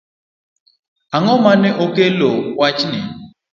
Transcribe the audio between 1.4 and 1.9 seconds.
mane